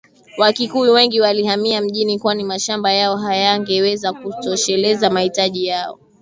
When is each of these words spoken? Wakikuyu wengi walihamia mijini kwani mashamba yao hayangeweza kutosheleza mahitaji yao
Wakikuyu 0.37 0.93
wengi 0.93 1.21
walihamia 1.21 1.81
mijini 1.81 2.19
kwani 2.19 2.43
mashamba 2.43 2.93
yao 2.93 3.17
hayangeweza 3.17 4.13
kutosheleza 4.13 5.09
mahitaji 5.09 5.65
yao 5.65 5.99